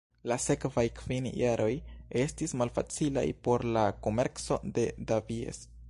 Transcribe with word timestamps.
La 0.29 0.35
sekvaj 0.43 0.85
kvin 0.99 1.27
jaroj 1.41 1.69
estis 2.23 2.57
malfacilaj 2.63 3.27
por 3.49 3.67
la 3.77 3.85
komerco 4.09 4.63
de 4.79 4.93
Davies. 5.13 5.67